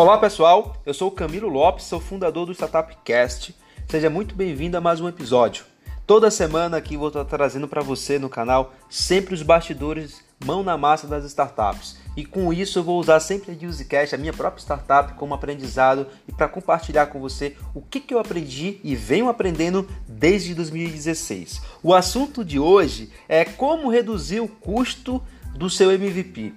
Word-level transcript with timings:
Olá 0.00 0.16
pessoal, 0.16 0.76
eu 0.86 0.94
sou 0.94 1.10
Camilo 1.10 1.46
Lopes, 1.46 1.84
sou 1.84 2.00
fundador 2.00 2.46
do 2.46 2.54
Startup 2.54 2.96
Cast. 3.04 3.54
Seja 3.86 4.08
muito 4.08 4.34
bem-vindo 4.34 4.74
a 4.74 4.80
mais 4.80 4.98
um 4.98 5.06
episódio. 5.06 5.66
Toda 6.06 6.30
semana 6.30 6.78
aqui 6.78 6.96
vou 6.96 7.08
estar 7.08 7.26
trazendo 7.26 7.68
para 7.68 7.82
você 7.82 8.18
no 8.18 8.30
canal 8.30 8.72
sempre 8.88 9.34
os 9.34 9.42
bastidores, 9.42 10.24
mão 10.42 10.62
na 10.62 10.78
massa 10.78 11.06
das 11.06 11.26
startups. 11.26 11.98
E 12.16 12.24
com 12.24 12.50
isso 12.50 12.78
eu 12.78 12.82
vou 12.82 12.98
usar 12.98 13.20
sempre 13.20 13.52
a 13.52 13.68
UseCast, 13.68 14.14
a 14.14 14.18
minha 14.18 14.32
própria 14.32 14.62
startup, 14.62 15.12
como 15.18 15.34
aprendizado 15.34 16.06
e 16.26 16.32
para 16.32 16.48
compartilhar 16.48 17.08
com 17.08 17.20
você 17.20 17.54
o 17.74 17.82
que, 17.82 18.00
que 18.00 18.14
eu 18.14 18.18
aprendi 18.18 18.80
e 18.82 18.96
venho 18.96 19.28
aprendendo 19.28 19.86
desde 20.08 20.54
2016. 20.54 21.60
O 21.82 21.92
assunto 21.92 22.42
de 22.42 22.58
hoje 22.58 23.12
é 23.28 23.44
como 23.44 23.90
reduzir 23.90 24.40
o 24.40 24.48
custo 24.48 25.22
do 25.54 25.68
seu 25.68 25.92
MVP. 25.92 26.54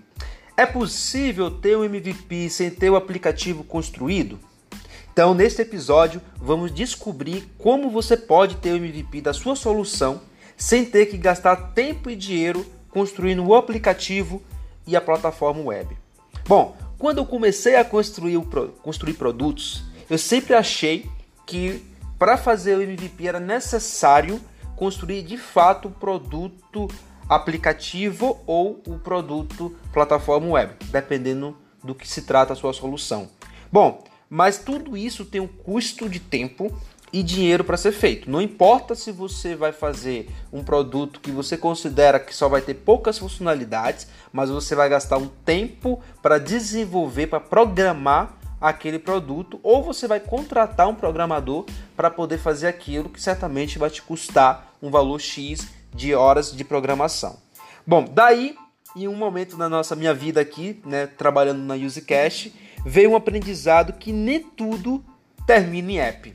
É 0.56 0.68
possível 0.68 1.50
ter 1.50 1.76
um 1.76 1.84
MVP 1.84 2.48
sem 2.50 2.70
ter 2.70 2.90
o 2.90 2.96
aplicativo 2.96 3.64
construído? 3.64 4.40
Então, 5.12 5.34
neste 5.34 5.64
episódio, 5.64 6.22
vamos 6.38 6.72
descobrir 6.72 7.48
como 7.58 7.90
você 7.90 8.16
pode 8.16 8.58
ter 8.58 8.72
o 8.72 8.78
MVP 8.78 9.22
da 9.22 9.34
sua 9.34 9.56
solução 9.56 10.22
sem 10.56 10.86
ter 10.86 11.08
que 11.08 11.18
gastar 11.18 11.56
tempo 11.74 12.10
e 12.10 12.16
dinheiro 12.16 12.66
construindo 12.90 13.44
o 13.44 13.56
aplicativo 13.56 14.44
e 14.86 14.96
a 14.96 15.02
plataforma 15.02 15.62
web. 15.62 15.98
Bom, 16.48 16.78
quando 17.00 17.18
eu 17.18 17.26
comecei 17.26 17.76
a 17.76 17.84
construir, 17.84 18.40
construir 18.84 19.14
produtos, 19.14 19.84
eu 20.08 20.20
sempre 20.20 20.54
achei 20.54 21.10
que 21.48 21.84
para 22.20 22.38
fazer 22.38 22.78
o 22.78 22.82
MVP 22.82 23.28
era 23.28 23.40
necessário 23.40 24.40
construir 24.76 25.24
de 25.24 25.38
fato 25.38 25.88
o 25.88 25.92
produto 25.92 26.88
aplicativo 27.28 28.42
ou 28.46 28.82
o 28.88 28.98
produto 29.00 29.76
plataforma 29.92 30.48
web, 30.48 30.76
dependendo 30.92 31.58
do 31.84 31.94
que 31.94 32.08
se 32.08 32.24
trata 32.24 32.54
a 32.54 32.56
sua 32.56 32.74
solução. 32.74 33.30
Bom, 33.72 34.04
mas 34.30 34.58
tudo 34.58 34.98
isso 34.98 35.26
tem 35.26 35.42
um 35.42 35.48
custo 35.48 36.10
de 36.10 36.20
tempo 36.20 36.76
e 37.14 37.22
dinheiro 37.22 37.64
para 37.64 37.78
ser 37.78 37.92
feito. 37.92 38.30
Não 38.30 38.42
importa 38.42 38.96
se 38.96 39.12
você 39.12 39.56
vai 39.56 39.72
fazer 39.72 40.28
um 40.52 40.64
produto 40.64 41.20
que 41.20 41.30
você 41.30 41.56
considera 41.56 42.20
que 42.20 42.36
só 42.36 42.50
vai 42.50 42.62
ter 42.62 42.74
poucas 42.74 43.20
funcionalidades, 43.20 44.08
mas 44.32 44.50
você 44.50 44.74
vai 44.74 44.90
gastar 44.90 45.18
um 45.18 45.28
tempo 45.46 46.02
para 46.24 46.40
desenvolver, 46.40 47.28
para 47.28 47.40
programar 47.40 48.38
aquele 48.60 48.98
produto, 48.98 49.60
ou 49.62 49.84
você 49.84 50.08
vai 50.08 50.20
contratar 50.20 50.88
um 50.88 50.96
programador 50.96 51.66
para 51.96 52.10
poder 52.10 52.40
fazer 52.40 52.66
aquilo 52.66 53.10
que 53.10 53.22
certamente 53.22 53.78
vai 53.78 53.90
te 53.90 54.02
custar 54.02 54.74
um 54.82 54.90
valor 54.90 55.20
X 55.20 55.68
de 55.94 56.14
horas 56.14 56.56
de 56.56 56.64
programação. 56.64 57.38
Bom, 57.86 58.06
daí, 58.10 58.56
em 58.96 59.08
um 59.08 59.16
momento 59.16 59.58
na 59.58 59.68
nossa 59.68 59.96
minha 59.96 60.14
vida 60.14 60.40
aqui, 60.40 60.82
né, 60.86 61.08
trabalhando 61.08 61.60
na 61.60 61.76
UseCash, 61.76 62.52
veio 62.86 63.12
um 63.12 63.16
aprendizado 63.16 63.94
que 63.94 64.12
nem 64.12 64.40
tudo 64.40 65.04
termina 65.46 65.92
em 65.92 66.00
app. 66.00 66.34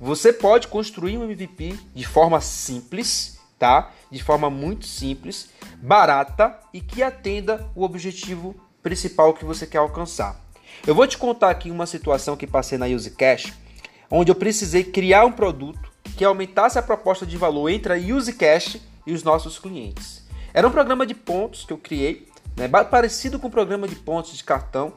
Você 0.00 0.32
pode 0.32 0.68
construir 0.68 1.18
um 1.18 1.24
MVP 1.24 1.78
de 1.94 2.06
forma 2.06 2.40
simples, 2.40 3.38
tá? 3.58 3.92
De 4.10 4.22
forma 4.22 4.48
muito 4.48 4.86
simples, 4.86 5.50
barata 5.76 6.58
e 6.72 6.80
que 6.80 7.02
atenda 7.02 7.68
o 7.74 7.84
objetivo 7.84 8.54
principal 8.82 9.34
que 9.34 9.44
você 9.44 9.66
quer 9.66 9.78
alcançar. 9.78 10.40
Eu 10.86 10.94
vou 10.94 11.06
te 11.06 11.18
contar 11.18 11.50
aqui 11.50 11.70
uma 11.70 11.86
situação 11.86 12.36
que 12.36 12.46
passei 12.46 12.78
na 12.78 12.86
UseCash, 12.86 13.52
onde 14.10 14.30
eu 14.30 14.34
precisei 14.34 14.82
criar 14.82 15.26
um 15.26 15.32
produto 15.32 15.90
que 16.16 16.24
aumentasse 16.24 16.78
a 16.78 16.82
proposta 16.82 17.26
de 17.26 17.36
valor 17.36 17.68
entre 17.68 17.92
a 17.92 17.96
UseCash 17.96 18.80
e 19.06 19.12
os 19.12 19.22
nossos 19.22 19.58
clientes. 19.58 20.24
Era 20.52 20.66
um 20.66 20.70
programa 20.70 21.06
de 21.06 21.14
pontos 21.14 21.64
que 21.64 21.72
eu 21.72 21.78
criei, 21.78 22.28
né, 22.56 22.68
parecido 22.68 23.38
com 23.38 23.48
o 23.48 23.50
programa 23.50 23.86
de 23.86 23.96
pontos 23.96 24.36
de 24.36 24.44
cartão, 24.44 24.92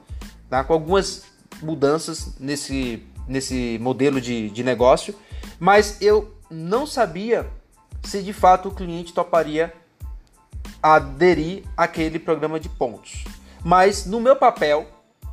tá, 0.49 0.63
com 0.63 0.73
algumas 0.73 1.25
mudanças 1.61 2.37
nesse 2.39 3.03
nesse 3.27 3.77
modelo 3.81 4.19
de, 4.19 4.49
de 4.49 4.63
negócio, 4.63 5.15
mas 5.59 6.01
eu 6.01 6.35
não 6.49 6.85
sabia 6.85 7.49
se 8.03 8.21
de 8.21 8.33
fato 8.33 8.69
o 8.69 8.75
cliente 8.75 9.13
toparia 9.13 9.73
aderir 10.81 11.63
àquele 11.77 12.19
programa 12.19 12.59
de 12.59 12.69
pontos. 12.69 13.23
Mas 13.63 14.05
no 14.05 14.19
meu 14.19 14.35
papel, 14.35 14.87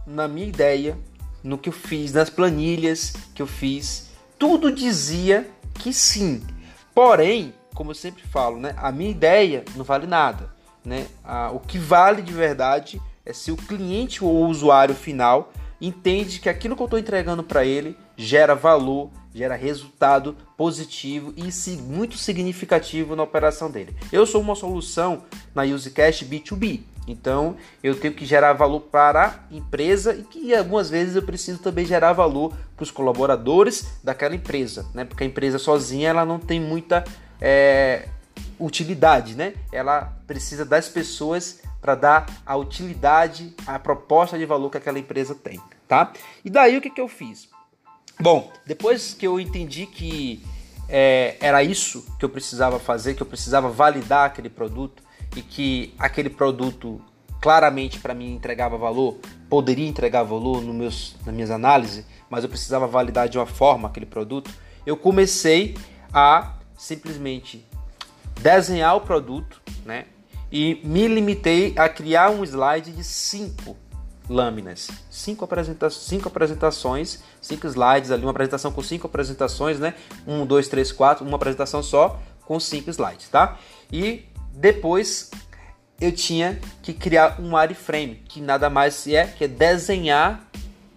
na 0.06 0.28
minha 0.28 0.46
ideia, 0.46 0.96
no 1.42 1.58
que 1.58 1.68
eu 1.68 1.72
fiz, 1.72 2.12
nas 2.12 2.30
planilhas 2.30 3.14
que 3.34 3.42
eu 3.42 3.46
fiz, 3.46 4.10
tudo 4.38 4.70
dizia 4.70 5.50
que 5.74 5.92
sim. 5.92 6.42
Porém, 6.94 7.52
como 7.74 7.90
eu 7.90 7.94
sempre 7.94 8.22
falo, 8.22 8.58
né, 8.58 8.74
a 8.76 8.90
minha 8.92 9.10
ideia 9.10 9.64
não 9.76 9.84
vale 9.84 10.06
nada. 10.06 10.58
Né? 10.82 11.08
o 11.52 11.60
que 11.60 11.78
vale 11.78 12.22
de 12.22 12.32
verdade 12.32 12.98
é 13.24 13.34
se 13.34 13.52
o 13.52 13.56
cliente 13.56 14.24
ou 14.24 14.34
o 14.34 14.46
usuário 14.48 14.94
final 14.94 15.52
entende 15.78 16.40
que 16.40 16.48
aquilo 16.48 16.74
que 16.74 16.80
eu 16.80 16.86
estou 16.86 16.98
entregando 16.98 17.42
para 17.42 17.66
ele 17.66 17.96
gera 18.16 18.54
valor, 18.54 19.10
gera 19.34 19.54
resultado 19.54 20.36
positivo 20.56 21.32
e 21.36 21.50
muito 21.76 22.16
significativo 22.16 23.14
na 23.14 23.22
operação 23.22 23.70
dele. 23.70 23.94
Eu 24.12 24.26
sou 24.26 24.40
uma 24.40 24.54
solução 24.54 25.22
na 25.54 25.62
UseCash 25.62 26.24
B2B, 26.24 26.80
então 27.06 27.56
eu 27.82 27.98
tenho 27.98 28.14
que 28.14 28.26
gerar 28.26 28.52
valor 28.52 28.80
para 28.80 29.40
a 29.50 29.54
empresa 29.54 30.14
e 30.14 30.22
que 30.22 30.54
algumas 30.54 30.90
vezes 30.90 31.16
eu 31.16 31.22
preciso 31.22 31.58
também 31.58 31.84
gerar 31.84 32.12
valor 32.12 32.52
para 32.76 32.82
os 32.82 32.90
colaboradores 32.90 33.98
daquela 34.04 34.34
empresa, 34.34 34.86
né? 34.94 35.04
Porque 35.04 35.24
a 35.24 35.26
empresa 35.26 35.58
sozinha 35.58 36.10
ela 36.10 36.24
não 36.24 36.38
tem 36.38 36.60
muita 36.60 37.04
é, 37.40 38.08
utilidade, 38.58 39.34
né? 39.34 39.54
Ela 39.72 40.16
precisa 40.26 40.64
das 40.64 40.88
pessoas 40.88 41.60
para 41.80 41.94
dar 41.94 42.26
a 42.44 42.56
utilidade, 42.56 43.54
a 43.66 43.78
proposta 43.78 44.38
de 44.38 44.44
valor 44.44 44.70
que 44.70 44.76
aquela 44.76 44.98
empresa 44.98 45.34
tem, 45.34 45.60
tá? 45.88 46.12
E 46.44 46.50
daí 46.50 46.76
o 46.76 46.80
que, 46.80 46.90
que 46.90 47.00
eu 47.00 47.08
fiz? 47.08 47.48
Bom, 48.20 48.52
depois 48.66 49.14
que 49.14 49.26
eu 49.26 49.40
entendi 49.40 49.86
que 49.86 50.44
é, 50.88 51.36
era 51.40 51.62
isso 51.62 52.04
que 52.18 52.24
eu 52.24 52.28
precisava 52.28 52.78
fazer, 52.78 53.14
que 53.14 53.22
eu 53.22 53.26
precisava 53.26 53.70
validar 53.70 54.26
aquele 54.26 54.50
produto 54.50 55.02
e 55.34 55.40
que 55.40 55.94
aquele 55.98 56.28
produto 56.28 57.00
claramente 57.40 57.98
para 57.98 58.12
mim 58.12 58.34
entregava 58.34 58.76
valor, 58.76 59.16
poderia 59.48 59.88
entregar 59.88 60.22
valor 60.22 60.60
no 60.60 60.74
meus, 60.74 61.16
nas 61.24 61.34
minhas 61.34 61.50
análises, 61.50 62.04
mas 62.28 62.44
eu 62.44 62.50
precisava 62.50 62.86
validar 62.86 63.28
de 63.28 63.38
uma 63.38 63.46
forma 63.46 63.88
aquele 63.88 64.04
produto, 64.04 64.50
eu 64.84 64.96
comecei 64.96 65.74
a 66.12 66.54
simplesmente 66.80 67.62
desenhar 68.40 68.96
o 68.96 69.02
produto, 69.02 69.60
né? 69.84 70.06
E 70.50 70.80
me 70.82 71.06
limitei 71.06 71.74
a 71.76 71.88
criar 71.88 72.30
um 72.30 72.42
slide 72.42 72.90
de 72.90 73.04
cinco 73.04 73.76
lâminas, 74.26 74.88
cinco, 75.10 75.44
apresenta 75.44 75.90
cinco 75.90 76.28
apresentações, 76.28 77.22
cinco 77.40 77.66
slides 77.66 78.10
ali, 78.10 78.22
uma 78.22 78.30
apresentação 78.30 78.72
com 78.72 78.82
cinco 78.82 79.06
apresentações, 79.06 79.78
né? 79.78 79.94
Um, 80.26 80.46
dois, 80.46 80.68
três, 80.68 80.90
quatro, 80.90 81.24
uma 81.24 81.36
apresentação 81.36 81.82
só 81.82 82.18
com 82.46 82.58
cinco 82.58 82.88
slides, 82.88 83.28
tá? 83.28 83.58
E 83.92 84.24
depois 84.52 85.30
eu 86.00 86.10
tinha 86.10 86.58
que 86.82 86.94
criar 86.94 87.38
um 87.38 87.54
wireframe, 87.54 88.22
que 88.26 88.40
nada 88.40 88.70
mais 88.70 89.06
é 89.06 89.26
que 89.26 89.44
é 89.44 89.48
desenhar 89.48 90.48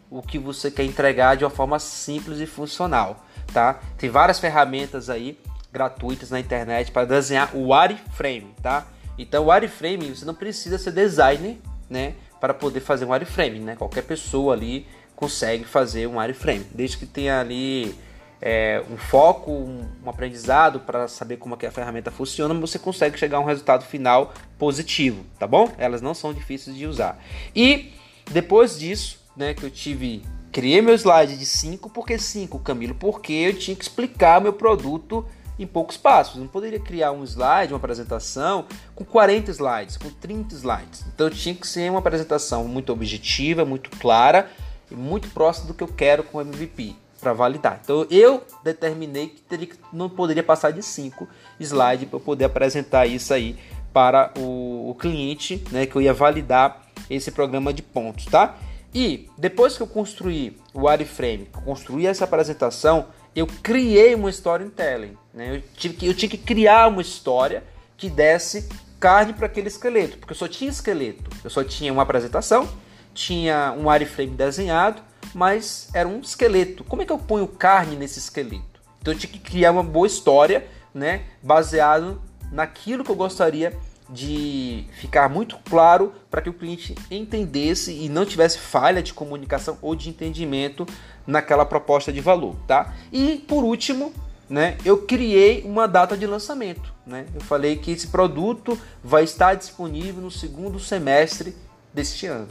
o 0.10 0.22
que 0.22 0.40
você 0.40 0.72
quer 0.72 0.86
entregar 0.86 1.36
de 1.36 1.44
uma 1.44 1.52
forma 1.52 1.78
simples 1.78 2.40
e 2.40 2.46
funcional, 2.46 3.26
tá? 3.54 3.82
Tem 3.98 4.10
várias 4.10 4.40
ferramentas 4.40 5.10
aí 5.10 5.38
gratuitas 5.74 6.30
na 6.30 6.40
internet 6.40 6.92
para 6.92 7.06
desenhar 7.06 7.50
o 7.56 7.74
wireframe, 7.74 8.54
tá? 8.62 8.86
Então, 9.18 9.46
o 9.46 9.52
wireframe 9.52 10.16
você 10.16 10.24
não 10.24 10.36
precisa 10.36 10.78
ser 10.78 10.92
designer, 10.92 11.58
né, 11.90 12.14
para 12.40 12.54
poder 12.54 12.80
fazer 12.80 13.06
um 13.06 13.12
wireframe, 13.12 13.60
né? 13.60 13.76
Qualquer 13.76 14.04
pessoa 14.04 14.54
ali 14.54 14.86
consegue 15.16 15.64
fazer 15.64 16.08
um 16.08 16.20
wireframe, 16.20 16.66
desde 16.74 16.98
que 16.98 17.08
tenha 17.08 17.40
ali 17.40 17.96
é, 18.40 18.84
um 18.92 18.98
foco, 18.98 19.52
um, 19.52 19.88
um 20.06 20.10
aprendizado 20.10 20.80
para 20.80 21.08
saber 21.08 21.38
como 21.38 21.56
é 21.56 21.58
que 21.58 21.66
a 21.66 21.72
ferramenta 21.72 22.12
funciona, 22.12 22.54
você 22.54 22.78
consegue 22.78 23.18
chegar 23.18 23.38
a 23.38 23.40
um 23.42 23.46
resultado 23.46 23.84
final 23.86 24.31
positivo, 24.60 25.26
tá 25.40 25.48
bom? 25.48 25.72
Elas 25.78 26.02
não 26.02 26.14
são 26.14 26.34
difíceis 26.34 26.76
de 26.76 26.86
usar. 26.86 27.19
E 27.56 27.94
depois 28.31 28.78
disso, 28.78 29.19
né, 29.36 29.54
que 29.54 29.64
eu 29.64 29.72
tive 29.72 30.22
criei 30.52 30.81
meu 30.84 30.94
slide 30.94 31.36
de 31.36 31.48
5, 31.48 31.90
porque 31.90 32.19
5, 32.19 32.60
Camilo, 32.60 32.94
porque 32.94 33.34
eu 33.34 33.58
tinha 33.58 33.76
que 33.76 33.84
explicar 33.84 34.40
meu 34.40 34.54
produto 34.54 35.26
em 35.58 35.68
poucos 35.68 35.98
passos. 35.98 36.40
Não 36.40 36.48
poderia 36.48 36.80
criar 36.80 37.12
um 37.12 37.24
slide, 37.24 37.74
uma 37.74 37.78
apresentação 37.78 38.66
com 38.96 39.04
40 39.04 39.52
slides, 39.52 39.98
com 39.98 40.10
30 40.10 40.56
slides. 40.56 41.06
Então 41.14 41.30
tinha 41.30 41.56
que 41.56 41.68
ser 41.68 41.90
uma 41.90 42.00
apresentação 42.00 42.66
muito 42.66 42.92
objetiva, 42.92 43.66
muito 43.66 43.90
clara 43.92 44.50
e 44.90 44.96
muito 44.96 45.30
próxima 45.30 45.68
do 45.68 45.74
que 45.74 45.84
eu 45.84 45.88
quero 45.88 46.24
com 46.24 46.38
o 46.38 46.42
MVP 46.42 46.96
para 47.20 47.34
validar. 47.34 47.80
Então 47.84 48.06
eu 48.10 48.44
determinei 48.64 49.28
que, 49.28 49.42
teria, 49.42 49.70
não 49.92 50.10
poderia 50.10 50.44
passar 50.44 50.72
de 50.72 50.84
5 50.84 51.28
slides 51.60 52.10
para 52.10 52.20
poder 52.20 52.46
apresentar 52.46 53.06
isso 53.06 53.34
aí 53.34 53.58
para 53.94 54.32
o, 54.38 54.90
o 54.90 54.96
cliente, 54.96 55.64
né, 55.72 55.86
que 55.86 55.96
eu 55.96 56.02
ia 56.02 56.14
validar 56.14 56.82
esse 57.10 57.32
programa 57.32 57.72
de 57.72 57.82
pontos, 57.82 58.26
tá? 58.26 58.58
E 58.94 59.30
depois 59.38 59.76
que 59.76 59.82
eu 59.82 59.88
construí 59.88 60.58
o 60.74 60.86
wireframe, 60.88 61.48
construí 61.66 62.06
essa 62.06 62.26
apresentação, 62.26 63.08
eu 63.35 63.47
criei 63.47 64.15
uma 64.15 64.30
storytelling. 64.30 65.18
Né? 65.33 65.57
Eu, 65.57 65.63
tive 65.75 65.95
que, 65.95 66.07
eu 66.07 66.13
tinha 66.13 66.30
que 66.30 66.38
criar 66.38 66.88
uma 66.88 67.01
história 67.01 67.63
que 67.97 68.09
desse 68.09 68.69
carne 69.00 69.33
para 69.33 69.47
aquele 69.47 69.68
esqueleto, 69.68 70.18
porque 70.18 70.31
eu 70.31 70.38
só 70.38 70.47
tinha 70.47 70.69
esqueleto. 70.69 71.30
Eu 71.44 71.50
só 71.50 71.63
tinha 71.63 71.91
uma 71.91 72.03
apresentação, 72.03 72.69
tinha 73.13 73.74
um 73.77 73.89
wireframe 73.89 74.31
desenhado, 74.31 75.01
mas 75.33 75.89
era 75.94 76.07
um 76.07 76.19
esqueleto. 76.19 76.83
Como 76.83 77.01
é 77.01 77.06
que 77.06 77.12
eu 77.12 77.18
ponho 77.18 77.47
carne 77.47 77.95
nesse 77.95 78.19
esqueleto? 78.19 78.81
Então 79.01 79.13
eu 79.13 79.19
tinha 79.19 79.31
que 79.31 79.39
criar 79.39 79.71
uma 79.71 79.83
boa 79.83 80.07
história, 80.07 80.65
né, 80.94 81.24
baseado 81.41 82.21
naquilo 82.51 83.03
que 83.03 83.12
eu 83.12 83.15
gostaria 83.15 83.77
de 84.09 84.85
ficar 84.94 85.27
muito 85.27 85.57
claro 85.65 86.13
para 86.30 86.41
que 86.41 86.50
o 86.50 86.53
cliente 86.53 86.95
entendesse 87.09 87.91
e 87.91 88.07
não 88.07 88.25
tivesse 88.25 88.59
falha 88.59 89.01
de 89.01 89.13
comunicação 89.13 89.77
ou 89.81 89.95
de 89.95 90.09
entendimento 90.09 90.85
naquela 91.25 91.66
proposta 91.66 92.12
de 92.12 92.22
valor, 92.22 92.56
tá? 92.68 92.94
E 93.12 93.38
por 93.48 93.64
último, 93.64 94.14
né, 94.50 94.78
eu 94.84 95.00
criei 95.00 95.64
uma 95.64 95.88
data 95.88 96.18
de 96.18 96.28
lançamento, 96.28 96.94
né? 97.06 97.25
Eu 97.34 97.42
falei 97.42 97.78
que 97.78 97.92
esse 97.92 98.08
produto 98.08 98.78
vai 99.04 99.24
estar 99.24 99.56
disponível 99.56 100.22
no 100.22 100.31
segundo 100.31 100.80
semestre 100.80 101.56
deste 101.94 102.28
ano. 102.28 102.48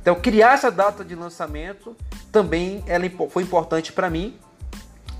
Então, 0.00 0.16
criar 0.16 0.54
essa 0.54 0.70
data 0.70 1.04
de 1.04 1.14
lançamento 1.14 1.96
também 2.30 2.82
ela 2.86 3.04
foi 3.30 3.44
importante 3.44 3.92
para 3.92 4.10
mim, 4.10 4.36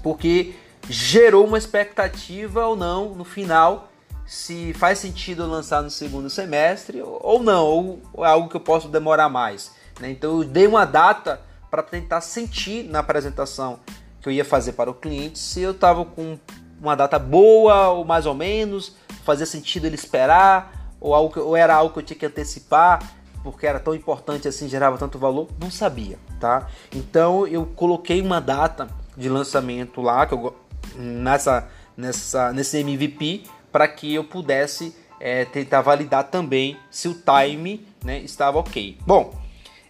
porque 0.03 0.55
gerou 0.89 1.47
uma 1.47 1.59
expectativa 1.59 2.67
ou 2.67 2.75
não 2.75 3.15
no 3.15 3.25
final 3.25 3.89
se 4.27 4.73
faz 4.75 4.99
sentido 4.99 5.47
lançar 5.47 5.83
no 5.83 5.91
segundo 5.91 6.31
semestre 6.31 7.03
ou 7.03 7.43
não, 7.43 8.01
ou 8.13 8.25
é 8.25 8.29
algo 8.29 8.49
que 8.49 8.57
eu 8.57 8.61
posso 8.61 8.89
demorar 8.89 9.29
mais. 9.29 9.73
Né? 10.01 10.11
Então 10.11 10.39
eu 10.39 10.45
dei 10.45 10.67
uma 10.67 10.85
data 10.85 11.41
para 11.73 11.83
tentar 11.83 12.21
sentir 12.21 12.83
na 12.83 12.99
apresentação 12.99 13.81
que 14.21 14.29
eu 14.29 14.33
ia 14.33 14.45
fazer 14.45 14.73
para 14.73 14.91
o 14.91 14.95
cliente 14.95 15.39
se 15.39 15.63
eu 15.63 15.71
estava 15.71 16.05
com 16.05 16.39
uma 16.79 16.95
data 16.95 17.19
boa 17.19 17.89
ou 17.89 18.05
mais 18.05 18.27
ou 18.27 18.35
menos, 18.35 18.95
fazia 19.25 19.47
sentido 19.47 19.87
ele 19.87 19.95
esperar, 19.95 20.93
ou, 21.01 21.15
algo 21.15 21.41
ou 21.41 21.57
era 21.57 21.75
algo 21.75 21.95
que 21.95 22.01
eu 22.01 22.03
tinha 22.03 22.19
que 22.19 22.27
antecipar 22.27 23.15
porque 23.43 23.67
era 23.67 23.81
tão 23.81 23.95
importante 23.95 24.47
assim, 24.47 24.69
gerava 24.69 24.99
tanto 24.99 25.19
valor, 25.19 25.49
não 25.59 25.71
sabia, 25.71 26.19
tá? 26.39 26.69
Então 26.95 27.47
eu 27.47 27.65
coloquei 27.65 28.21
uma 28.21 28.39
data 28.39 28.87
de 29.17 29.31
lançamento 29.31 30.03
lá 30.03 30.27
que 30.27 30.35
eu, 30.35 30.55
nessa, 30.95 31.69
nessa 31.97 32.53
nesse 32.53 32.77
MVP 32.77 33.45
para 33.73 33.89
que 33.89 34.13
eu 34.13 34.25
pudesse 34.25 34.95
é, 35.19 35.47
tentar 35.47 35.81
validar 35.81 36.25
também 36.25 36.77
se 36.91 37.09
o 37.09 37.15
time 37.15 37.87
né, 38.05 38.19
estava 38.19 38.59
ok. 38.59 38.99
Bom, 39.07 39.41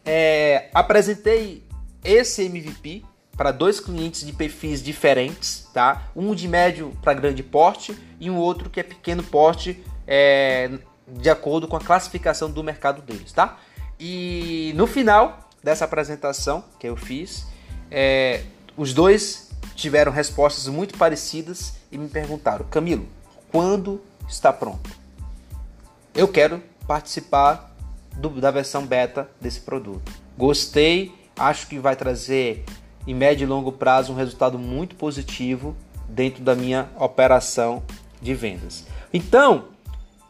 é, 0.04 0.68
apresentei 0.74 1.61
esse 2.04 2.42
MVP 2.44 3.04
para 3.36 3.50
dois 3.50 3.80
clientes 3.80 4.26
de 4.26 4.32
perfis 4.32 4.82
diferentes, 4.82 5.68
tá? 5.72 6.08
Um 6.14 6.34
de 6.34 6.46
médio 6.46 6.92
para 7.02 7.14
grande 7.14 7.42
porte 7.42 7.96
e 8.20 8.30
um 8.30 8.36
outro 8.36 8.68
que 8.68 8.80
é 8.80 8.82
pequeno 8.82 9.22
porte, 9.22 9.82
é, 10.06 10.70
de 11.08 11.30
acordo 11.30 11.66
com 11.66 11.76
a 11.76 11.80
classificação 11.80 12.50
do 12.50 12.62
mercado 12.62 13.00
deles, 13.02 13.32
tá? 13.32 13.58
E 13.98 14.72
no 14.76 14.86
final 14.86 15.48
dessa 15.62 15.84
apresentação 15.84 16.64
que 16.78 16.86
eu 16.86 16.96
fiz, 16.96 17.46
é, 17.90 18.42
os 18.76 18.92
dois 18.92 19.50
tiveram 19.74 20.12
respostas 20.12 20.66
muito 20.66 20.96
parecidas 20.98 21.74
e 21.90 21.98
me 21.98 22.08
perguntaram: 22.08 22.66
Camilo, 22.66 23.06
quando 23.50 24.00
está 24.28 24.52
pronto. 24.52 24.90
Eu 26.14 26.28
quero 26.28 26.62
participar 26.86 27.74
do, 28.16 28.28
da 28.28 28.50
versão 28.50 28.86
beta 28.86 29.30
desse 29.40 29.60
produto. 29.60 30.12
Gostei, 30.36 31.12
acho 31.36 31.66
que 31.66 31.78
vai 31.78 31.96
trazer 31.96 32.64
em 33.06 33.14
médio 33.14 33.44
e 33.44 33.48
longo 33.48 33.72
prazo 33.72 34.12
um 34.12 34.16
resultado 34.16 34.58
muito 34.58 34.94
positivo 34.94 35.76
dentro 36.08 36.42
da 36.42 36.54
minha 36.54 36.88
operação 36.98 37.82
de 38.20 38.34
vendas. 38.34 38.86
Então, 39.12 39.66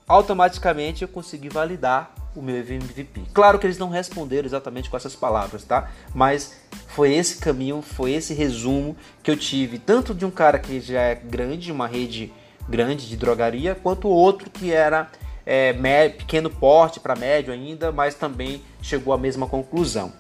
automaticamente 0.09 1.03
eu 1.03 1.09
consegui 1.09 1.49
validar 1.49 2.15
o 2.35 2.41
meu 2.41 2.57
MVP. 2.57 3.23
Claro 3.33 3.59
que 3.59 3.67
eles 3.67 3.79
não 3.79 3.91
responderam 3.91 4.47
exatamente 4.47 4.89
com 4.89 4.97
essas 4.97 5.15
palavras, 5.15 5.65
tá? 5.65 5.91
Mas 6.15 6.57
foi 6.89 7.13
esse 7.15 7.37
caminho, 7.39 7.83
foi 7.83 8.13
esse 8.13 8.33
resumo 8.33 8.97
que 9.23 9.31
eu 9.31 9.37
tive 9.37 9.79
tanto 9.79 10.15
de 10.15 10.25
um 10.25 10.31
cara 10.31 10.59
que 10.59 10.81
já 10.81 11.01
é 11.01 11.15
grande, 11.15 11.71
uma 11.71 11.87
rede 11.87 12.33
grande 12.69 13.09
de 13.09 13.17
drogaria, 13.17 13.75
quanto 13.75 14.09
outro 14.09 14.49
que 14.49 14.73
era 14.73 15.11
é, 15.45 15.73
pequeno 16.09 16.49
porte 16.49 17.01
para 17.01 17.15
médio 17.15 17.53
ainda, 17.53 17.93
mas 17.93 18.15
também 18.15 18.63
chegou 18.81 19.13
à 19.13 19.19
mesma 19.19 19.47
conclusão. 19.47 20.13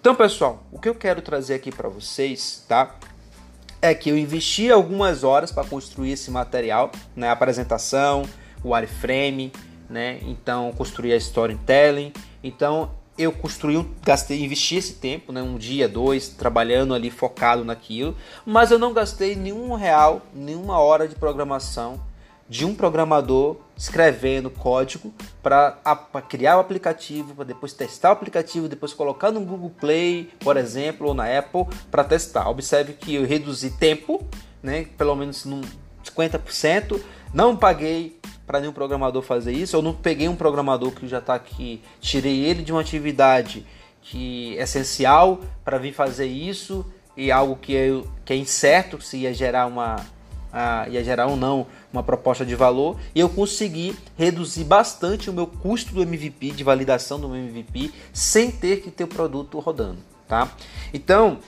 Então, 0.00 0.14
pessoal, 0.14 0.62
o 0.70 0.78
que 0.78 0.88
eu 0.88 0.94
quero 0.94 1.20
trazer 1.20 1.54
aqui 1.54 1.72
para 1.72 1.88
vocês, 1.88 2.64
tá? 2.68 2.96
É 3.82 3.94
que 3.94 4.08
eu 4.08 4.16
investi 4.16 4.70
algumas 4.70 5.24
horas 5.24 5.50
para 5.50 5.66
construir 5.66 6.12
esse 6.12 6.30
material, 6.30 6.90
né? 7.14 7.28
A 7.28 7.32
apresentação, 7.32 8.22
o 8.62 8.72
wireframe, 8.72 9.52
né? 9.90 10.20
Então, 10.22 10.72
construir 10.72 11.12
a 11.12 11.16
storytelling. 11.16 12.12
Então, 12.42 12.90
eu 13.18 13.32
construí, 13.32 13.84
gastei, 14.02 14.44
investi 14.44 14.76
esse 14.76 14.94
tempo, 14.94 15.32
né, 15.32 15.40
um 15.40 15.56
dia, 15.56 15.88
dois, 15.88 16.28
trabalhando 16.28 16.94
ali 16.94 17.10
focado 17.10 17.64
naquilo, 17.64 18.14
mas 18.44 18.70
eu 18.70 18.78
não 18.78 18.92
gastei 18.92 19.34
nenhum 19.34 19.74
real, 19.74 20.20
nenhuma 20.34 20.78
hora 20.78 21.08
de 21.08 21.14
programação 21.14 21.98
de 22.48 22.64
um 22.64 22.74
programador 22.74 23.56
escrevendo 23.76 24.50
código 24.50 25.12
para 25.42 25.78
criar 26.28 26.56
o 26.56 26.60
aplicativo, 26.60 27.34
para 27.34 27.44
depois 27.44 27.72
testar 27.72 28.10
o 28.10 28.12
aplicativo, 28.12 28.68
depois 28.68 28.92
colocar 28.92 29.30
no 29.30 29.40
Google 29.40 29.70
Play, 29.70 30.30
por 30.40 30.56
exemplo, 30.56 31.08
ou 31.08 31.14
na 31.14 31.38
Apple 31.38 31.66
para 31.90 32.04
testar. 32.04 32.48
Observe 32.48 32.92
que 32.94 33.14
eu 33.14 33.26
reduzi 33.26 33.70
tempo, 33.70 34.24
né, 34.62 34.86
pelo 34.96 35.14
menos 35.14 35.44
num 35.44 35.60
50%, 36.04 37.00
não 37.34 37.56
paguei 37.56 38.18
para 38.46 38.60
nenhum 38.60 38.72
programador 38.72 39.22
fazer 39.22 39.52
isso. 39.52 39.76
Eu 39.76 39.82
não 39.82 39.92
peguei 39.92 40.28
um 40.28 40.36
programador 40.36 40.92
que 40.92 41.08
já 41.08 41.18
está 41.18 41.34
aqui, 41.34 41.82
tirei 42.00 42.44
ele 42.44 42.62
de 42.62 42.72
uma 42.72 42.80
atividade 42.80 43.66
que 44.00 44.56
é 44.56 44.62
essencial 44.62 45.40
para 45.64 45.78
vir 45.78 45.92
fazer 45.92 46.26
isso 46.26 46.86
e 47.16 47.32
algo 47.32 47.56
que 47.56 47.76
é, 47.76 47.88
que 48.24 48.32
é 48.32 48.36
incerto 48.36 49.00
se 49.00 49.18
ia 49.18 49.34
gerar 49.34 49.66
uma 49.66 49.96
ia 50.90 51.04
gerar 51.04 51.26
ou 51.26 51.36
não 51.36 51.66
uma 51.92 52.02
proposta 52.02 52.44
de 52.44 52.54
valor 52.54 52.98
e 53.14 53.20
eu 53.20 53.28
consegui 53.28 53.96
reduzir 54.16 54.64
bastante 54.64 55.28
o 55.28 55.32
meu 55.32 55.46
custo 55.46 55.94
do 55.94 56.02
MVP 56.02 56.50
de 56.50 56.64
validação 56.64 57.20
do 57.20 57.28
meu 57.28 57.38
MVP 57.38 57.92
sem 58.12 58.50
ter 58.50 58.80
que 58.80 58.90
ter 58.90 59.04
o 59.04 59.08
produto 59.08 59.58
rodando, 59.58 59.98
tá? 60.26 60.50
Então 60.92 61.38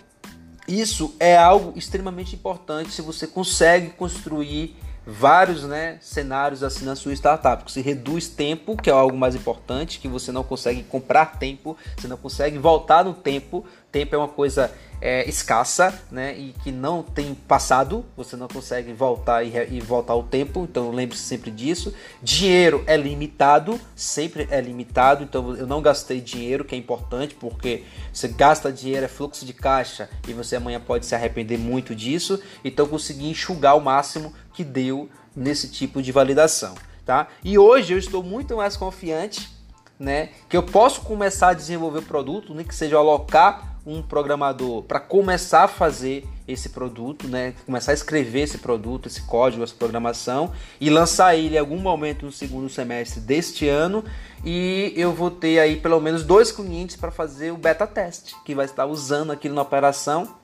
isso 0.66 1.14
é 1.18 1.36
algo 1.36 1.72
extremamente 1.78 2.34
importante 2.34 2.92
se 2.92 3.00
você 3.00 3.26
consegue 3.26 3.88
construir 3.90 4.76
vários 5.10 5.62
né, 5.62 5.96
cenários 6.02 6.62
assim 6.62 6.84
na 6.84 6.94
sua 6.94 7.14
startup. 7.14 7.70
Você 7.70 7.80
reduz 7.80 8.28
tempo, 8.28 8.76
que 8.76 8.90
é 8.90 8.92
algo 8.92 9.16
mais 9.16 9.34
importante, 9.34 9.98
que 9.98 10.06
você 10.06 10.30
não 10.30 10.44
consegue 10.44 10.82
comprar 10.82 11.38
tempo, 11.38 11.78
você 11.96 12.06
não 12.06 12.18
consegue 12.18 12.58
voltar 12.58 13.04
no 13.04 13.14
tempo. 13.14 13.64
Tempo 13.90 14.14
é 14.14 14.18
uma 14.18 14.28
coisa 14.28 14.70
é, 15.00 15.26
escassa, 15.28 15.98
né? 16.10 16.36
E 16.36 16.54
que 16.62 16.70
não 16.70 17.02
tem 17.02 17.34
passado, 17.34 18.04
você 18.14 18.36
não 18.36 18.48
consegue 18.48 18.92
voltar 18.92 19.42
e, 19.42 19.52
e 19.70 19.80
voltar 19.80 20.14
o 20.14 20.22
tempo, 20.22 20.66
então 20.68 20.90
lembre-se 20.90 21.22
sempre 21.22 21.50
disso. 21.50 21.94
Dinheiro 22.22 22.84
é 22.86 22.96
limitado, 22.96 23.80
sempre 23.96 24.46
é 24.50 24.60
limitado, 24.60 25.24
então 25.24 25.56
eu 25.56 25.66
não 25.66 25.80
gastei 25.80 26.20
dinheiro, 26.20 26.66
que 26.66 26.74
é 26.74 26.78
importante, 26.78 27.34
porque 27.34 27.84
você 28.12 28.28
gasta 28.28 28.70
dinheiro, 28.70 29.06
é 29.06 29.08
fluxo 29.08 29.46
de 29.46 29.54
caixa, 29.54 30.10
e 30.28 30.34
você 30.34 30.56
amanhã 30.56 30.80
pode 30.80 31.06
se 31.06 31.14
arrepender 31.14 31.58
muito 31.58 31.94
disso. 31.94 32.38
Então 32.62 32.86
consegui 32.86 33.30
enxugar 33.30 33.74
o 33.74 33.80
máximo 33.80 34.34
que 34.58 34.64
deu 34.64 35.08
nesse 35.36 35.68
tipo 35.68 36.02
de 36.02 36.10
validação, 36.10 36.74
tá? 37.06 37.28
E 37.44 37.56
hoje 37.56 37.92
eu 37.92 37.98
estou 37.98 38.24
muito 38.24 38.56
mais 38.56 38.76
confiante, 38.76 39.48
né? 39.96 40.30
Que 40.48 40.56
eu 40.56 40.64
posso 40.64 41.02
começar 41.02 41.50
a 41.50 41.54
desenvolver 41.54 42.00
o 42.00 42.02
produto, 42.02 42.52
nem 42.52 42.66
que 42.66 42.74
seja 42.74 42.96
alocar 42.96 43.76
um 43.86 44.02
programador 44.02 44.82
para 44.82 44.98
começar 44.98 45.62
a 45.62 45.68
fazer 45.68 46.26
esse 46.48 46.70
produto, 46.70 47.28
né? 47.28 47.54
Começar 47.64 47.92
a 47.92 47.94
escrever 47.94 48.40
esse 48.40 48.58
produto, 48.58 49.06
esse 49.06 49.22
código, 49.22 49.62
essa 49.62 49.76
programação 49.76 50.52
e 50.80 50.90
lançar 50.90 51.36
ele 51.36 51.54
em 51.54 51.58
algum 51.58 51.78
momento 51.78 52.26
no 52.26 52.32
segundo 52.32 52.68
semestre 52.68 53.20
deste 53.20 53.68
ano. 53.68 54.04
E 54.44 54.92
eu 54.96 55.12
vou 55.12 55.30
ter 55.30 55.60
aí 55.60 55.76
pelo 55.76 56.00
menos 56.00 56.24
dois 56.24 56.50
clientes 56.50 56.96
para 56.96 57.12
fazer 57.12 57.52
o 57.52 57.56
beta 57.56 57.86
teste, 57.86 58.34
que 58.44 58.56
vai 58.56 58.64
estar 58.64 58.86
usando 58.86 59.30
aquilo 59.30 59.54
na 59.54 59.62
operação. 59.62 60.34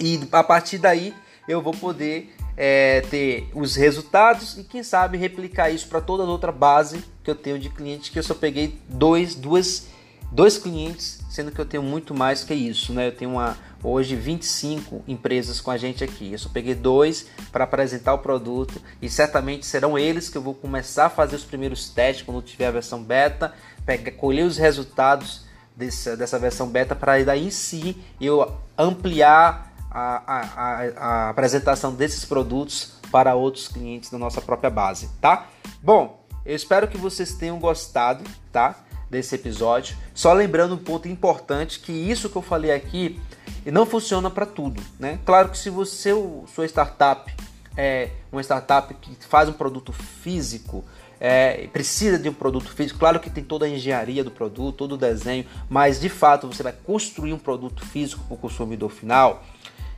E 0.00 0.20
a 0.32 0.42
partir 0.42 0.78
daí 0.78 1.14
eu 1.48 1.62
vou 1.62 1.72
poder 1.72 2.34
é, 2.56 3.02
ter 3.02 3.50
os 3.54 3.76
resultados 3.76 4.56
e 4.56 4.64
quem 4.64 4.82
sabe 4.82 5.18
replicar 5.18 5.70
isso 5.70 5.88
para 5.88 6.00
toda 6.00 6.22
a 6.22 6.26
outra 6.26 6.50
base 6.50 7.04
que 7.22 7.30
eu 7.30 7.34
tenho 7.34 7.58
de 7.58 7.68
clientes 7.68 8.08
que 8.08 8.18
eu 8.18 8.22
só 8.22 8.34
peguei 8.34 8.78
dois, 8.88 9.34
duas 9.34 9.88
dois 10.30 10.58
clientes, 10.58 11.20
sendo 11.30 11.50
que 11.50 11.58
eu 11.58 11.64
tenho 11.64 11.82
muito 11.82 12.14
mais 12.14 12.42
que 12.42 12.54
isso, 12.54 12.92
né? 12.92 13.08
Eu 13.08 13.12
tenho 13.12 13.32
uma, 13.32 13.56
hoje 13.82 14.16
25 14.16 15.04
empresas 15.06 15.60
com 15.60 15.70
a 15.70 15.76
gente 15.76 16.02
aqui. 16.02 16.32
Eu 16.32 16.38
só 16.38 16.48
peguei 16.48 16.74
dois 16.74 17.26
para 17.52 17.64
apresentar 17.64 18.14
o 18.14 18.18
produto 18.18 18.80
e 19.00 19.08
certamente 19.08 19.64
serão 19.64 19.98
eles 19.98 20.28
que 20.28 20.36
eu 20.36 20.42
vou 20.42 20.54
começar 20.54 21.06
a 21.06 21.10
fazer 21.10 21.36
os 21.36 21.44
primeiros 21.44 21.88
testes 21.88 22.24
quando 22.24 22.42
tiver 22.42 22.66
a 22.66 22.70
versão 22.70 23.02
beta, 23.02 23.54
pegar, 23.84 24.12
colher 24.12 24.44
os 24.44 24.56
resultados 24.56 25.46
dessa, 25.74 26.16
dessa 26.16 26.38
versão 26.38 26.68
beta 26.68 26.94
para 26.94 27.22
daí 27.22 27.46
em 27.46 27.50
si 27.50 27.96
eu 28.20 28.56
ampliar 28.76 29.75
a, 29.98 30.22
a, 30.26 30.82
a, 30.96 31.30
apresentação 31.30 31.94
desses 31.94 32.24
produtos 32.24 32.94
para 33.10 33.34
outros 33.34 33.68
clientes 33.68 34.10
da 34.10 34.18
nossa 34.18 34.40
própria 34.40 34.70
base, 34.70 35.08
tá? 35.20 35.46
Bom, 35.82 36.22
eu 36.44 36.54
espero 36.54 36.86
que 36.88 36.98
vocês 36.98 37.34
tenham 37.34 37.58
gostado, 37.58 38.22
tá? 38.52 38.76
desse 39.08 39.34
episódio. 39.34 39.96
Só 40.14 40.32
lembrando 40.32 40.74
um 40.74 40.78
ponto 40.78 41.08
importante 41.08 41.80
que 41.80 41.92
isso 41.92 42.28
que 42.28 42.36
eu 42.36 42.42
falei 42.42 42.72
aqui 42.72 43.20
não 43.64 43.86
funciona 43.86 44.30
para 44.30 44.46
tudo, 44.46 44.82
né? 44.98 45.18
Claro 45.24 45.48
que 45.48 45.58
se 45.58 45.70
você 45.70 46.10
sua 46.52 46.66
startup 46.66 47.32
é 47.76 48.10
uma 48.32 48.40
startup 48.40 48.92
que 48.94 49.16
faz 49.26 49.48
um 49.48 49.52
produto 49.52 49.92
físico, 49.92 50.84
é, 51.20 51.66
precisa 51.72 52.18
de 52.18 52.28
um 52.28 52.32
produto 52.32 52.70
físico, 52.70 52.98
claro 52.98 53.20
que 53.20 53.30
tem 53.30 53.44
toda 53.44 53.66
a 53.66 53.68
engenharia 53.68 54.22
do 54.22 54.30
produto, 54.30 54.76
todo 54.76 54.92
o 54.92 54.98
desenho, 54.98 55.46
mas 55.68 56.00
de 56.00 56.08
fato 56.08 56.46
você 56.46 56.62
vai 56.62 56.72
construir 56.72 57.32
um 57.32 57.38
produto 57.38 57.84
físico 57.84 58.24
para 58.24 58.34
o 58.34 58.38
consumidor 58.38 58.90
final, 58.90 59.42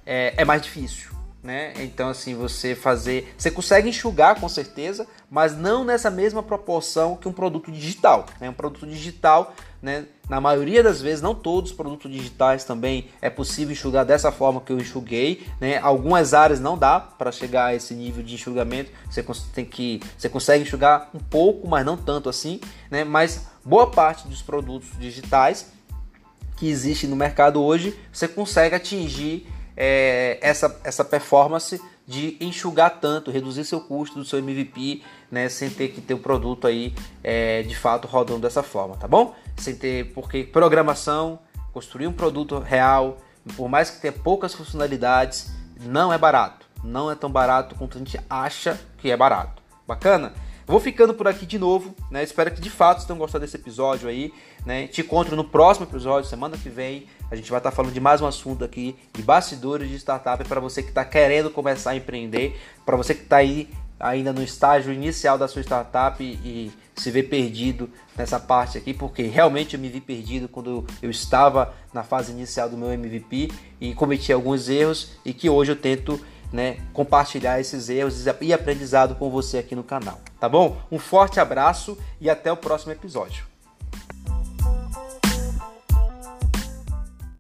é, 0.09 0.35
é 0.37 0.45
mais 0.45 0.63
difícil 0.63 1.19
né? 1.43 1.73
Então 1.79 2.09
assim, 2.09 2.35
você 2.35 2.75
fazer, 2.75 3.35
você 3.37 3.51
consegue 3.51 3.89
enxugar 3.89 4.41
com 4.41 4.49
certeza, 4.49 5.07
mas 5.31 5.57
não 5.57 5.85
nessa 5.85 6.11
mesma 6.11 6.43
proporção 6.43 7.17
que 7.17 7.29
um 7.29 7.33
produto 7.33 7.71
digital, 7.71 8.27
né? 8.41 8.51
Um 8.51 8.55
produto 8.55 8.87
digital, 8.87 9.55
né, 9.81 10.07
na 10.29 10.41
maioria 10.41 10.83
das 10.83 11.01
vezes, 11.01 11.23
não 11.23 11.35
todos 11.35 11.71
os 11.71 11.77
produtos 11.77 12.11
digitais 12.11 12.65
também 12.65 13.09
é 13.23 13.31
possível 13.31 13.73
enxugar 13.73 14.05
dessa 14.05 14.33
forma 14.33 14.61
que 14.61 14.73
eu 14.73 14.79
enxuguei, 14.79 15.47
né? 15.61 15.79
Algumas 15.79 16.35
áreas 16.35 16.61
não 16.61 16.77
dá 16.77 16.99
para 16.99 17.31
chegar 17.31 17.67
a 17.67 17.75
esse 17.75 17.95
nível 17.95 18.23
de 18.23 18.35
enxugamento, 18.35 18.91
você 19.07 19.23
tem 19.55 19.65
que 19.65 20.03
você 20.17 20.29
consegue 20.29 20.65
enxugar 20.65 21.09
um 21.15 21.21
pouco, 21.21 21.69
mas 21.69 21.87
não 21.87 21.97
tanto 21.97 22.29
assim, 22.29 22.61
né? 22.91 23.05
Mas 23.05 23.47
boa 23.65 23.91
parte 23.91 24.27
dos 24.27 24.43
produtos 24.43 24.91
digitais 24.99 25.73
que 26.57 26.69
existe 26.69 27.07
no 27.07 27.15
mercado 27.15 27.63
hoje, 27.63 27.97
você 28.13 28.27
consegue 28.27 28.75
atingir 28.75 29.47
é, 29.81 30.39
essa, 30.43 30.81
essa 30.83 31.05
performance 31.05 31.81
de 32.05 32.37
enxugar 32.41 32.99
tanto, 33.01 33.31
reduzir 33.31 33.65
seu 33.65 33.81
custo 33.81 34.19
do 34.19 34.25
seu 34.25 34.41
MVP, 34.41 35.03
né, 35.31 35.49
sem 35.49 35.71
ter 35.71 35.89
que 35.89 36.01
ter 36.01 36.15
o 36.15 36.19
produto 36.19 36.67
aí 36.67 36.93
é, 37.23 37.63
de 37.63 37.77
fato 37.77 38.09
rodando 38.09 38.41
dessa 38.41 38.63
forma, 38.63 38.97
tá 38.97 39.07
bom? 39.07 39.37
Sem 39.57 39.77
ter, 39.77 40.13
porque 40.13 40.43
programação, 40.43 41.39
construir 41.73 42.09
um 42.09 42.13
produto 42.13 42.59
real, 42.59 43.19
por 43.57 43.69
mais 43.69 43.89
que 43.89 44.01
tenha 44.01 44.13
poucas 44.13 44.53
funcionalidades, 44.53 45.53
não 45.81 46.13
é 46.13 46.19
barato. 46.19 46.67
Não 46.83 47.11
é 47.11 47.15
tão 47.15 47.31
barato 47.31 47.75
quanto 47.77 47.97
a 47.97 47.99
gente 47.99 48.19
acha 48.29 48.81
que 48.99 49.11
é 49.11 49.17
barato. 49.17 49.63
Bacana? 49.87 50.33
Vou 50.67 50.81
ficando 50.81 51.15
por 51.15 51.27
aqui 51.27 51.47
de 51.47 51.59
novo, 51.59 51.95
né? 52.11 52.23
Espero 52.23 52.51
que 52.51 52.61
de 52.61 52.69
fato 52.69 52.99
vocês 52.99 53.07
tenham 53.07 53.19
gostado 53.19 53.45
desse 53.45 53.57
episódio 53.57 54.09
aí, 54.09 54.33
né? 54.67 54.87
Te 54.87 55.01
encontro 55.01 55.35
no 55.35 55.45
próximo 55.45 55.87
episódio, 55.87 56.29
semana 56.29 56.59
que 56.59 56.69
vem. 56.69 57.07
A 57.31 57.37
gente 57.37 57.51
vai 57.51 57.59
estar 57.59 57.71
falando 57.71 57.93
de 57.93 58.01
mais 58.01 58.21
um 58.23 58.27
assunto 58.27 58.65
aqui, 58.65 58.97
de 59.13 59.23
bastidores 59.23 59.89
de 59.89 59.97
startup 59.97 60.43
para 60.45 60.61
você 60.61 60.83
que 60.83 60.89
está 60.89 61.05
querendo 61.05 61.51
começar 61.51 61.91
a 61.91 61.97
empreender, 61.97 62.59
para 62.87 62.97
você 62.97 63.15
que 63.15 63.23
está 63.23 63.37
aí 63.37 63.69
ainda 64.01 64.33
no 64.33 64.43
estágio 64.43 64.93
inicial 64.93 65.37
da 65.37 65.49
sua 65.49 65.63
startup 65.63 66.23
e, 66.23 66.35
e 66.45 66.73
se 66.97 67.11
vê 67.11 67.23
perdido 67.23 67.91
nessa 68.17 68.39
parte 68.39 68.79
aqui, 68.79 68.95
porque 68.95 69.23
realmente 69.25 69.75
eu 69.75 69.81
me 69.81 69.89
vi 69.89 70.01
perdido 70.01 70.49
quando 70.49 70.87
eu 71.03 71.11
estava 71.11 71.75
na 71.93 72.03
fase 72.03 72.33
inicial 72.33 72.69
do 72.69 72.77
meu 72.77 72.93
MVP 72.93 73.51
e 73.81 73.95
cometi 73.95 74.33
alguns 74.33 74.69
erros 74.69 75.13
e 75.25 75.33
que 75.33 75.51
hoje 75.51 75.73
eu 75.73 75.77
tento 75.77 76.19
né, 76.53 76.79
compartilhar 76.93 77.61
esses 77.61 77.89
erros 77.91 78.25
e 78.41 78.53
aprendizado 78.53 79.15
com 79.17 79.29
você 79.29 79.59
aqui 79.59 79.75
no 79.75 79.85
canal, 79.85 80.19
tá 80.41 80.49
bom? 80.49 80.81
Um 80.91 80.99
forte 80.99 81.39
abraço 81.39 81.99
e 82.21 82.31
até 82.31 82.51
o 82.51 82.57
próximo 82.57 82.93
episódio. 82.93 83.58